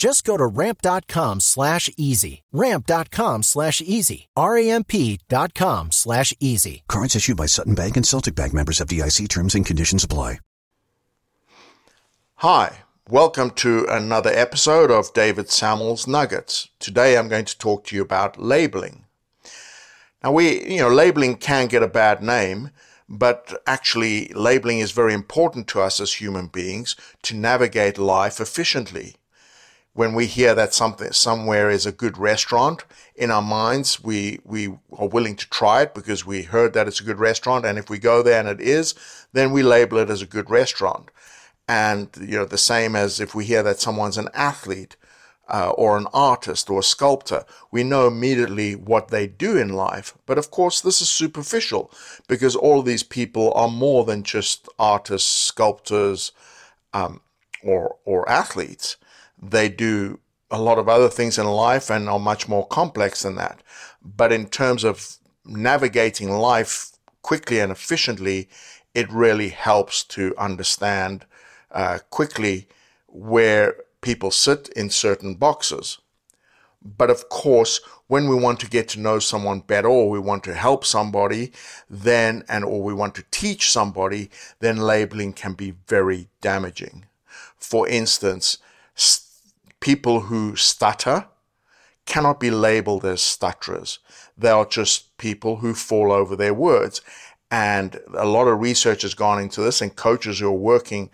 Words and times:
Just 0.00 0.24
go 0.24 0.38
to 0.38 0.46
ramp.com 0.46 1.40
slash 1.40 1.90
easy. 1.98 2.42
Ramp.com 2.52 3.42
slash 3.42 3.82
easy. 3.82 4.30
R-A-M-P 4.34 5.20
dot 5.28 5.52
com 5.52 5.92
slash 5.92 6.32
easy. 6.40 6.84
Cards 6.88 7.14
issued 7.14 7.36
by 7.36 7.44
Sutton 7.44 7.74
Bank 7.74 7.98
and 7.98 8.06
Celtic 8.06 8.34
Bank 8.34 8.54
members 8.54 8.78
FDIC 8.78 9.28
terms 9.28 9.54
and 9.54 9.66
conditions 9.66 10.02
apply. 10.02 10.38
Hi, 12.36 12.78
welcome 13.10 13.50
to 13.50 13.84
another 13.90 14.30
episode 14.30 14.90
of 14.90 15.12
David 15.12 15.48
Sammel's 15.48 16.06
Nuggets. 16.06 16.70
Today 16.78 17.18
I'm 17.18 17.28
going 17.28 17.44
to 17.44 17.58
talk 17.58 17.84
to 17.84 17.96
you 17.96 18.00
about 18.00 18.40
labeling. 18.40 19.04
Now 20.24 20.32
we, 20.32 20.66
you 20.66 20.78
know, 20.78 20.88
labeling 20.88 21.36
can 21.36 21.66
get 21.66 21.82
a 21.82 21.88
bad 21.88 22.22
name, 22.22 22.70
but 23.06 23.52
actually 23.66 24.28
labeling 24.28 24.78
is 24.78 24.92
very 24.92 25.12
important 25.12 25.68
to 25.68 25.82
us 25.82 26.00
as 26.00 26.14
human 26.14 26.46
beings 26.46 26.96
to 27.24 27.36
navigate 27.36 27.98
life 27.98 28.40
efficiently 28.40 29.16
when 29.92 30.14
we 30.14 30.26
hear 30.26 30.54
that 30.54 30.72
something 30.72 31.12
somewhere 31.12 31.68
is 31.68 31.84
a 31.84 31.92
good 31.92 32.16
restaurant 32.16 32.84
in 33.16 33.30
our 33.30 33.42
minds 33.42 34.02
we 34.02 34.38
we 34.44 34.68
are 34.92 35.08
willing 35.08 35.36
to 35.36 35.48
try 35.50 35.82
it 35.82 35.94
because 35.94 36.24
we 36.24 36.42
heard 36.42 36.72
that 36.72 36.86
it's 36.86 37.00
a 37.00 37.04
good 37.04 37.18
restaurant 37.18 37.64
and 37.64 37.78
if 37.78 37.90
we 37.90 37.98
go 37.98 38.22
there 38.22 38.40
and 38.40 38.48
it 38.48 38.60
is 38.60 38.94
then 39.32 39.52
we 39.52 39.62
label 39.62 39.98
it 39.98 40.10
as 40.10 40.22
a 40.22 40.26
good 40.26 40.50
restaurant. 40.50 41.10
And 41.68 42.08
you 42.20 42.36
know 42.36 42.44
the 42.44 42.58
same 42.58 42.96
as 42.96 43.20
if 43.20 43.34
we 43.34 43.44
hear 43.44 43.62
that 43.62 43.80
someone's 43.80 44.18
an 44.18 44.28
athlete 44.34 44.96
uh, 45.48 45.70
or 45.70 45.96
an 45.96 46.06
artist 46.12 46.70
or 46.70 46.78
a 46.80 46.84
sculptor 46.84 47.44
we 47.72 47.82
know 47.82 48.06
immediately 48.06 48.74
what 48.76 49.08
they 49.08 49.26
do 49.26 49.56
in 49.56 49.70
life. 49.70 50.14
But 50.26 50.38
of 50.38 50.50
course 50.50 50.80
this 50.80 51.00
is 51.00 51.10
superficial 51.10 51.92
because 52.28 52.56
all 52.56 52.82
these 52.82 53.02
people 53.02 53.52
are 53.54 53.68
more 53.68 54.04
than 54.04 54.22
just 54.22 54.68
artists 54.78 55.30
sculptors 55.30 56.32
um, 56.92 57.20
or 57.64 57.96
or 58.04 58.28
athletes 58.28 58.96
they 59.40 59.68
do 59.68 60.20
a 60.50 60.60
lot 60.60 60.78
of 60.78 60.88
other 60.88 61.08
things 61.08 61.38
in 61.38 61.46
life 61.46 61.90
and 61.90 62.08
are 62.08 62.18
much 62.18 62.48
more 62.48 62.66
complex 62.66 63.22
than 63.22 63.36
that. 63.36 63.62
But 64.02 64.32
in 64.32 64.46
terms 64.46 64.84
of 64.84 65.16
navigating 65.44 66.30
life 66.30 66.92
quickly 67.22 67.60
and 67.60 67.70
efficiently, 67.70 68.48
it 68.94 69.10
really 69.12 69.50
helps 69.50 70.02
to 70.04 70.34
understand 70.36 71.24
uh, 71.70 71.98
quickly 72.10 72.68
where 73.06 73.76
people 74.00 74.30
sit 74.30 74.68
in 74.70 74.90
certain 74.90 75.34
boxes. 75.34 75.98
But 76.82 77.10
of 77.10 77.28
course, 77.28 77.80
when 78.08 78.28
we 78.28 78.34
want 78.34 78.58
to 78.60 78.68
get 78.68 78.88
to 78.88 79.00
know 79.00 79.18
someone 79.18 79.60
better 79.60 79.88
or 79.88 80.10
we 80.10 80.18
want 80.18 80.42
to 80.44 80.54
help 80.54 80.84
somebody, 80.84 81.52
then, 81.88 82.42
and 82.48 82.64
or 82.64 82.82
we 82.82 82.94
want 82.94 83.14
to 83.16 83.24
teach 83.30 83.70
somebody, 83.70 84.30
then 84.58 84.78
labeling 84.78 85.34
can 85.34 85.52
be 85.52 85.74
very 85.86 86.28
damaging. 86.40 87.04
For 87.56 87.88
instance, 87.88 88.58
people 89.80 90.20
who 90.20 90.56
stutter 90.56 91.26
cannot 92.06 92.40
be 92.40 92.50
labeled 92.50 93.04
as 93.04 93.22
stutterers. 93.22 93.98
They 94.36 94.50
are 94.50 94.66
just 94.66 95.16
people 95.18 95.56
who 95.56 95.74
fall 95.74 96.12
over 96.12 96.34
their 96.34 96.54
words. 96.54 97.00
And 97.50 98.00
a 98.14 98.26
lot 98.26 98.48
of 98.48 98.60
research 98.60 99.02
has 99.02 99.14
gone 99.14 99.40
into 99.40 99.60
this, 99.60 99.80
and 99.80 99.94
coaches 99.94 100.38
who 100.38 100.48
are 100.48 100.52
working 100.52 101.10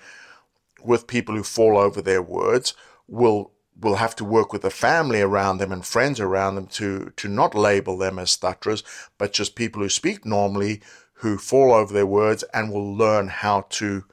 with 0.83 1.07
people 1.07 1.35
who 1.35 1.43
fall 1.43 1.79
over 1.79 2.03
their 2.03 2.23
words 2.23 2.75
will 3.09 3.53
will 3.79 3.97
have 3.97 4.17
to 4.17 4.25
work 4.25 4.55
with 4.55 4.63
the 4.63 4.71
family 4.71 5.21
around 5.21 5.59
them 5.59 5.71
and 5.71 5.85
friends 5.85 6.19
around 6.19 6.55
them 6.55 6.67
to 6.67 7.13
to 7.17 7.29
not 7.29 7.55
label 7.55 7.97
them 7.99 8.19
as 8.19 8.31
stutterers, 8.31 8.83
but 9.19 9.33
just 9.33 9.55
people 9.55 9.83
who 9.83 9.89
speak 9.89 10.25
normally 10.25 10.81
who 11.21 11.39
fall 11.39 11.73
over 11.73 11.93
their 11.93 12.07
words 12.07 12.43
and 12.53 12.71
will 12.71 12.95
learn 12.95 13.29
how 13.29 13.67
to 13.71 14.05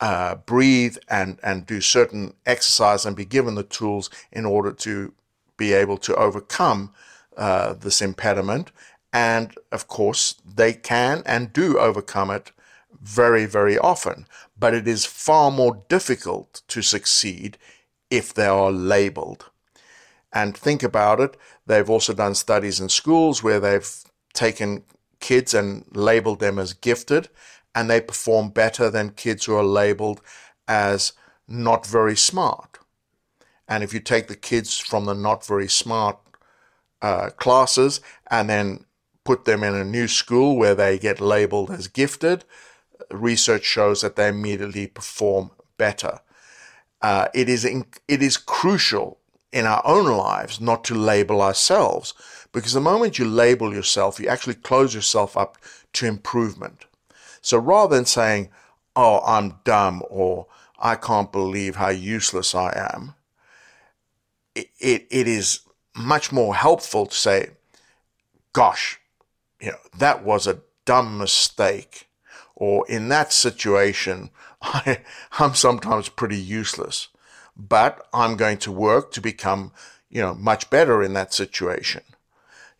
uh, 0.00 0.36
breathe 0.36 0.96
and, 1.08 1.38
and 1.42 1.66
do 1.66 1.80
certain 1.80 2.34
exercise 2.46 3.04
and 3.04 3.16
be 3.16 3.24
given 3.24 3.54
the 3.54 3.62
tools 3.62 4.10
in 4.32 4.44
order 4.44 4.72
to 4.72 5.12
be 5.56 5.72
able 5.72 5.98
to 5.98 6.14
overcome 6.14 6.92
uh, 7.36 7.74
this 7.74 8.00
impediment. 8.00 8.70
And 9.12 9.54
of 9.72 9.88
course, 9.88 10.36
they 10.44 10.72
can 10.72 11.22
and 11.26 11.52
do 11.52 11.78
overcome 11.78 12.30
it 12.30 12.52
very, 13.00 13.46
very 13.46 13.78
often. 13.78 14.26
But 14.58 14.74
it 14.74 14.86
is 14.86 15.04
far 15.04 15.50
more 15.50 15.82
difficult 15.88 16.62
to 16.68 16.82
succeed 16.82 17.58
if 18.10 18.34
they 18.34 18.46
are 18.46 18.70
labeled. 18.70 19.50
And 20.32 20.56
think 20.56 20.82
about 20.82 21.20
it, 21.20 21.36
they've 21.66 21.88
also 21.88 22.12
done 22.12 22.34
studies 22.34 22.80
in 22.80 22.88
schools 22.88 23.42
where 23.42 23.60
they've 23.60 23.90
taken 24.34 24.84
kids 25.20 25.54
and 25.54 25.84
labeled 25.92 26.40
them 26.40 26.58
as 26.58 26.74
gifted 26.74 27.28
and 27.74 27.88
they 27.88 28.00
perform 28.00 28.50
better 28.50 28.90
than 28.90 29.10
kids 29.10 29.44
who 29.44 29.54
are 29.54 29.64
labeled 29.64 30.20
as 30.66 31.12
not 31.46 31.86
very 31.86 32.16
smart. 32.16 32.78
And 33.68 33.84
if 33.84 33.92
you 33.92 34.00
take 34.00 34.28
the 34.28 34.36
kids 34.36 34.78
from 34.78 35.04
the 35.04 35.14
not 35.14 35.46
very 35.46 35.68
smart 35.68 36.18
uh, 37.02 37.30
classes 37.30 38.00
and 38.30 38.48
then 38.48 38.84
put 39.24 39.44
them 39.44 39.62
in 39.62 39.74
a 39.74 39.84
new 39.84 40.08
school 40.08 40.56
where 40.56 40.74
they 40.74 40.98
get 40.98 41.20
labeled 41.20 41.70
as 41.70 41.86
gifted, 41.86 42.44
research 43.10 43.64
shows 43.64 44.00
that 44.00 44.16
they 44.16 44.28
immediately 44.28 44.86
perform 44.86 45.50
better. 45.76 46.20
Uh, 47.02 47.28
it 47.34 47.48
is 47.48 47.64
in, 47.64 47.84
it 48.08 48.22
is 48.22 48.36
crucial 48.36 49.18
in 49.52 49.66
our 49.66 49.82
own 49.84 50.06
lives 50.06 50.60
not 50.60 50.84
to 50.84 50.94
label 50.94 51.40
ourselves 51.40 52.14
because 52.52 52.72
the 52.72 52.80
moment 52.80 53.18
you 53.18 53.24
label 53.24 53.72
yourself, 53.72 54.18
you 54.18 54.28
actually 54.28 54.54
close 54.54 54.94
yourself 54.94 55.36
up 55.36 55.58
to 55.92 56.06
improvement. 56.06 56.86
So 57.40 57.58
rather 57.58 57.96
than 57.96 58.04
saying, 58.04 58.50
oh, 58.96 59.20
I'm 59.24 59.60
dumb 59.64 60.02
or 60.08 60.46
I 60.78 60.96
can't 60.96 61.32
believe 61.32 61.76
how 61.76 61.90
useless 61.90 62.54
I 62.54 62.72
am, 62.94 63.14
it, 64.54 64.70
it, 64.80 65.06
it 65.10 65.28
is 65.28 65.60
much 65.96 66.32
more 66.32 66.54
helpful 66.54 67.06
to 67.06 67.14
say, 67.14 67.50
gosh, 68.52 69.00
you 69.60 69.70
know, 69.70 69.78
that 69.98 70.24
was 70.24 70.46
a 70.46 70.60
dumb 70.84 71.18
mistake. 71.18 72.08
Or 72.54 72.84
in 72.88 73.08
that 73.08 73.32
situation, 73.32 74.30
I, 74.62 75.00
I'm 75.38 75.54
sometimes 75.54 76.08
pretty 76.08 76.38
useless, 76.38 77.08
but 77.56 78.06
I'm 78.12 78.36
going 78.36 78.58
to 78.58 78.72
work 78.72 79.12
to 79.12 79.20
become, 79.20 79.72
you 80.10 80.20
know, 80.20 80.34
much 80.34 80.70
better 80.70 81.02
in 81.02 81.12
that 81.14 81.32
situation. 81.32 82.02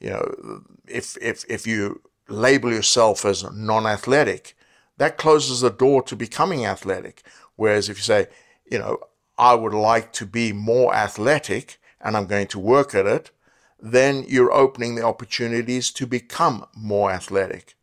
You 0.00 0.10
know, 0.10 0.62
if, 0.86 1.16
if, 1.20 1.44
if 1.48 1.66
you 1.66 2.00
label 2.28 2.72
yourself 2.72 3.24
as 3.24 3.44
non-athletic, 3.52 4.56
that 4.98 5.16
closes 5.16 5.60
the 5.60 5.70
door 5.70 6.02
to 6.02 6.16
becoming 6.16 6.66
athletic. 6.66 7.22
Whereas 7.56 7.88
if 7.88 7.98
you 7.98 8.02
say, 8.02 8.26
you 8.70 8.78
know, 8.78 8.98
I 9.36 9.54
would 9.54 9.74
like 9.74 10.12
to 10.14 10.26
be 10.26 10.52
more 10.52 10.94
athletic 10.94 11.78
and 12.00 12.16
I'm 12.16 12.26
going 12.26 12.48
to 12.48 12.58
work 12.58 12.94
at 12.94 13.06
it, 13.06 13.30
then 13.80 14.24
you're 14.26 14.52
opening 14.52 14.94
the 14.94 15.04
opportunities 15.04 15.90
to 15.92 16.06
become 16.06 16.66
more 16.74 17.10
athletic. 17.10 17.76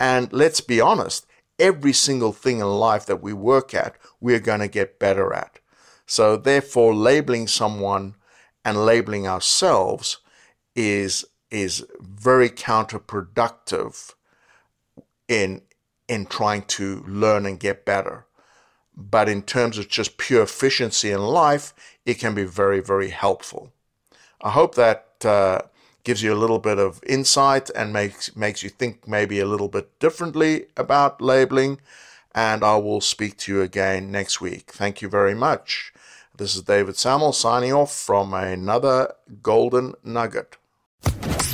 And 0.00 0.32
let's 0.32 0.60
be 0.60 0.80
honest, 0.80 1.26
every 1.58 1.92
single 1.92 2.32
thing 2.32 2.60
in 2.60 2.66
life 2.66 3.06
that 3.06 3.22
we 3.22 3.32
work 3.32 3.74
at, 3.74 3.96
we're 4.20 4.40
going 4.40 4.60
to 4.60 4.68
get 4.68 4.98
better 4.98 5.32
at. 5.32 5.58
So 6.06 6.36
therefore, 6.36 6.94
labeling 6.94 7.48
someone 7.48 8.14
and 8.64 8.84
labeling 8.84 9.26
ourselves 9.26 10.18
is 10.74 11.24
is 11.50 11.84
very 12.00 12.50
counterproductive 12.50 14.14
in 15.28 15.62
in 16.08 16.26
trying 16.26 16.62
to 16.62 17.04
learn 17.06 17.46
and 17.46 17.58
get 17.58 17.84
better. 17.84 18.26
But 18.96 19.28
in 19.28 19.42
terms 19.42 19.76
of 19.78 19.88
just 19.88 20.16
pure 20.18 20.42
efficiency 20.42 21.10
in 21.10 21.20
life, 21.20 21.74
it 22.04 22.14
can 22.14 22.34
be 22.34 22.44
very, 22.44 22.80
very 22.80 23.10
helpful. 23.10 23.72
I 24.40 24.50
hope 24.50 24.74
that 24.76 25.06
uh, 25.24 25.62
gives 26.04 26.22
you 26.22 26.32
a 26.32 26.38
little 26.42 26.60
bit 26.60 26.78
of 26.78 27.00
insight 27.06 27.68
and 27.74 27.92
makes 27.92 28.36
makes 28.36 28.62
you 28.62 28.70
think 28.70 29.08
maybe 29.08 29.40
a 29.40 29.46
little 29.46 29.68
bit 29.68 29.98
differently 29.98 30.66
about 30.76 31.20
labeling. 31.20 31.80
and 32.36 32.62
I 32.62 32.76
will 32.76 33.00
speak 33.00 33.38
to 33.38 33.52
you 33.52 33.62
again 33.62 34.12
next 34.12 34.42
week. 34.42 34.70
Thank 34.70 35.00
you 35.00 35.08
very 35.08 35.34
much. 35.34 35.92
This 36.36 36.54
is 36.54 36.62
David 36.62 36.96
Sammel 36.96 37.32
signing 37.32 37.72
off 37.72 37.96
from 37.96 38.34
another 38.34 39.14
Golden 39.42 39.94
Nugget. 40.04 40.58